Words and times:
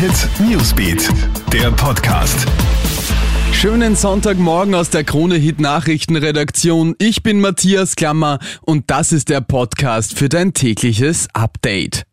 Hit 0.00 0.30
Newsbeat, 0.48 1.10
der 1.52 1.70
Podcast. 1.72 2.46
Schönen 3.52 3.96
Sonntagmorgen 3.96 4.74
aus 4.74 4.88
der 4.88 5.04
Krone 5.04 5.34
Hit 5.34 5.60
Nachrichtenredaktion. 5.60 6.94
Ich 6.96 7.22
bin 7.22 7.38
Matthias 7.38 7.96
Klammer 7.96 8.38
und 8.62 8.90
das 8.90 9.12
ist 9.12 9.28
der 9.28 9.42
Podcast 9.42 10.16
für 10.16 10.30
dein 10.30 10.54
tägliches 10.54 11.28
Update. 11.34 12.04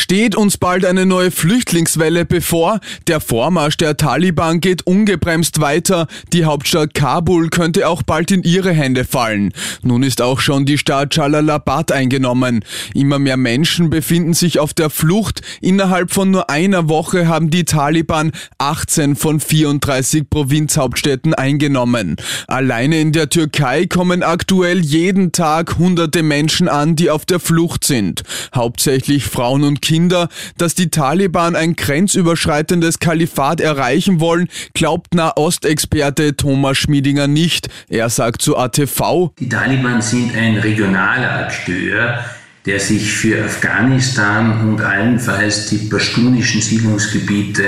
Steht 0.00 0.36
uns 0.36 0.58
bald 0.58 0.84
eine 0.84 1.06
neue 1.06 1.32
Flüchtlingswelle 1.32 2.24
bevor? 2.24 2.78
Der 3.08 3.18
Vormarsch 3.18 3.76
der 3.78 3.96
Taliban 3.96 4.60
geht 4.60 4.86
ungebremst 4.86 5.60
weiter. 5.60 6.06
Die 6.32 6.44
Hauptstadt 6.44 6.94
Kabul 6.94 7.50
könnte 7.50 7.88
auch 7.88 8.04
bald 8.04 8.30
in 8.30 8.44
ihre 8.44 8.70
Hände 8.70 9.04
fallen. 9.04 9.52
Nun 9.82 10.04
ist 10.04 10.22
auch 10.22 10.38
schon 10.38 10.66
die 10.66 10.78
Stadt 10.78 11.16
Jalalabad 11.16 11.90
eingenommen. 11.90 12.64
Immer 12.94 13.18
mehr 13.18 13.36
Menschen 13.36 13.90
befinden 13.90 14.34
sich 14.34 14.60
auf 14.60 14.72
der 14.72 14.88
Flucht. 14.88 15.42
Innerhalb 15.60 16.12
von 16.12 16.30
nur 16.30 16.48
einer 16.48 16.88
Woche 16.88 17.26
haben 17.26 17.50
die 17.50 17.64
Taliban 17.64 18.30
18 18.58 19.16
von 19.16 19.40
34 19.40 20.30
Provinzhauptstädten 20.30 21.34
eingenommen. 21.34 22.14
Alleine 22.46 23.00
in 23.00 23.10
der 23.10 23.30
Türkei 23.30 23.86
kommen 23.86 24.22
aktuell 24.22 24.78
jeden 24.78 25.32
Tag 25.32 25.76
hunderte 25.76 26.22
Menschen 26.22 26.68
an, 26.68 26.94
die 26.94 27.10
auf 27.10 27.26
der 27.26 27.40
Flucht 27.40 27.82
sind. 27.82 28.22
Hauptsächlich 28.54 29.24
Frauen 29.24 29.64
und 29.64 29.87
Kinder, 29.88 30.28
dass 30.58 30.74
die 30.74 30.90
Taliban 30.90 31.56
ein 31.56 31.74
grenzüberschreitendes 31.74 32.98
Kalifat 32.98 33.58
erreichen 33.58 34.20
wollen, 34.20 34.48
glaubt 34.74 35.14
Nahostexperte 35.14 36.36
Thomas 36.36 36.76
Schmiedinger 36.76 37.26
nicht. 37.26 37.70
Er 37.88 38.10
sagt 38.10 38.42
zu 38.42 38.58
ATV, 38.58 39.32
Die 39.38 39.48
Taliban 39.48 40.02
sind 40.02 40.36
ein 40.36 40.58
regionaler 40.58 41.46
Akteur, 41.46 42.22
der 42.66 42.80
sich 42.80 43.10
für 43.10 43.42
Afghanistan 43.42 44.68
und 44.68 44.82
allenfalls 44.82 45.70
die 45.70 45.78
pashtunischen 45.78 46.60
Siedlungsgebiete 46.60 47.64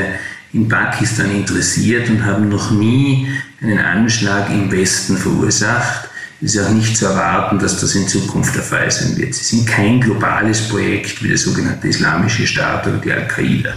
in 0.53 0.69
Pakistan 0.69 1.35
interessiert 1.35 2.11
und 2.11 2.27
haben 2.27 2.51
noch 2.51 2.71
nie 2.71 3.29
einen 3.63 3.79
Anschlag 3.79 4.51
im 4.51 4.71
Westen 4.71 5.17
verursacht. 5.17 6.10
Ist 6.43 6.59
auch 6.59 6.71
nicht 6.71 6.97
zu 6.97 7.05
erwarten, 7.05 7.59
dass 7.59 7.81
das 7.81 7.95
in 7.95 8.09
Zukunft 8.09 8.55
der 8.55 8.63
Fall 8.63 8.91
sein 8.91 9.15
wird. 9.19 9.35
Sie 9.35 9.57
sind 9.57 9.67
kein 9.67 10.01
globales 10.01 10.69
Projekt 10.69 11.23
wie 11.23 11.29
der 11.29 11.37
sogenannte 11.37 11.89
Islamische 11.89 12.47
Staat 12.47 12.87
oder 12.87 12.97
die 12.97 13.13
Al-Qaida. 13.13 13.75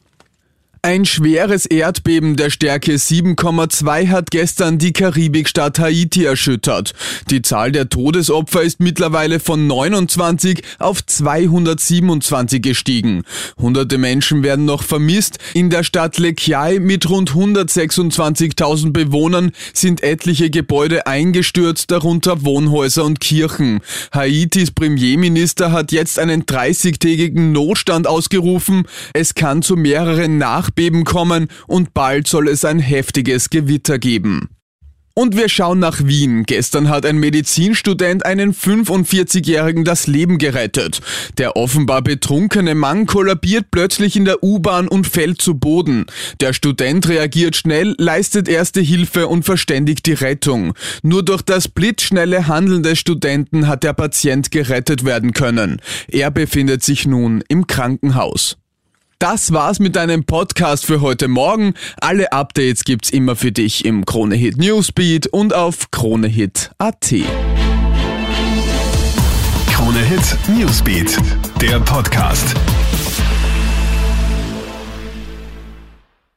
Ein 0.86 1.06
schweres 1.06 1.66
Erdbeben 1.66 2.36
der 2.36 2.50
Stärke 2.50 2.96
7,2 2.96 4.10
hat 4.10 4.32
gestern 4.32 4.80
die 4.80 4.92
Karibikstadt 4.92 5.80
Haiti 5.80 6.26
erschüttert. 6.26 6.92
Die 7.30 7.42
Zahl 7.42 7.72
der 7.72 7.88
Todesopfer 7.88 8.64
ist 8.64 8.82
mittlerweile 8.82 9.40
von 9.40 9.66
29 9.66 10.62
auf 10.80 11.06
227 11.06 12.62
gestiegen. 12.62 13.24
Hunderte 13.58 13.98
Menschen 13.98 14.44
werden 14.44 14.66
noch 14.66 14.84
vermisst. 14.84 15.38
In 15.54 15.70
der 15.70 15.86
Stadt 15.86 16.18
Lekiai 16.18 16.80
mit 16.80 17.10
rund 17.10 17.32
126.000 17.32 18.92
Bewohnern 18.92 19.54
sind 19.72 20.04
etliche 20.04 20.50
Gebäude 20.50 21.08
eingestürzt, 21.08 21.92
darunter 21.92 22.44
Wohnhäuser 22.44 23.06
und 23.06 23.22
Kirchen. 23.22 23.80
Haitis 24.14 24.72
Premierminister 24.72 25.72
hat 25.72 25.94
jetzt 25.94 26.20
einen 26.20 26.44
30-tägigen 26.44 27.54
Notstand 27.54 28.06
ausgerufen. 28.06 28.84
Es 29.14 29.34
kann 29.34 29.62
zu 29.62 29.78
mehreren 29.78 30.38
Nach 30.38 30.73
Erdbeben 30.74 31.04
kommen 31.04 31.50
und 31.68 31.94
bald 31.94 32.28
soll 32.28 32.48
es 32.48 32.66
ein 32.66 32.80
heftiges 32.80 33.52
Gewitter 33.52 34.00
geben. 34.00 34.50
Und 35.16 35.38
wir 35.38 35.48
schauen 35.48 35.78
nach 35.78 36.04
Wien. 36.04 36.44
Gestern 36.48 36.90
hat 36.90 37.06
ein 37.06 37.18
Medizinstudent 37.18 38.26
einen 38.26 38.52
45-Jährigen 38.52 39.84
das 39.84 40.08
Leben 40.08 40.40
gerettet. 40.40 41.02
Der 41.38 41.56
offenbar 41.56 42.02
betrunkene 42.02 42.74
Mann 42.74 43.06
kollabiert 43.06 43.68
plötzlich 43.70 44.16
in 44.16 44.26
der 44.26 44.42
U-Bahn 44.42 44.88
und 44.88 45.06
fällt 45.06 45.40
zu 45.40 45.54
Boden. 45.54 46.08
Der 46.40 46.54
Student 46.54 47.08
reagiert 47.08 47.56
schnell, 47.56 47.94
leistet 48.00 48.48
erste 48.48 48.82
Hilfe 48.82 49.28
und 49.28 49.44
verständigt 49.44 50.08
die 50.08 50.14
Rettung. 50.14 50.74
Nur 51.04 51.22
durch 51.22 51.44
das 51.44 51.68
blitzschnelle 51.68 52.48
Handeln 52.48 52.82
des 52.82 52.98
Studenten 52.98 53.68
hat 53.68 53.84
der 53.84 53.94
Patient 53.94 54.50
gerettet 54.50 55.06
werden 55.06 55.34
können. 55.34 55.80
Er 56.08 56.32
befindet 56.32 56.82
sich 56.82 57.06
nun 57.06 57.44
im 57.48 57.68
Krankenhaus. 57.68 58.58
Das 59.24 59.54
war's 59.54 59.80
mit 59.80 59.96
deinem 59.96 60.26
Podcast 60.26 60.86
für 60.86 61.00
heute 61.00 61.30
Morgen. 61.30 61.76
Alle 62.02 62.34
Updates 62.34 62.84
gibt's 62.84 63.10
immer 63.10 63.38
für 63.38 63.54
dich 63.54 63.86
im 63.86 64.06
Kronehit 64.06 64.58
Newsbeat 64.58 65.28
und 65.28 65.54
auf 65.54 65.92
kronehit.at. 65.92 67.16
Kronehit 69.72 70.38
Newsbeat, 70.50 71.18
der 71.62 71.80
Podcast. 71.80 72.54